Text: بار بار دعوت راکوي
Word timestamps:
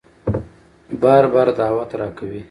بار 1.01 1.23
بار 1.33 1.47
دعوت 1.59 1.91
راکوي 1.99 2.39